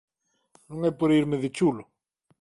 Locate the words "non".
0.69-0.79